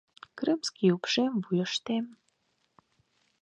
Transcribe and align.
Крымский 0.37 0.93
упшем 0.95 1.33
вуйыштем. 1.43 2.05